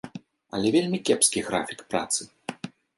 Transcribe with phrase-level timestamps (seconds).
[0.57, 2.21] Але вельмі кепскі графік працы.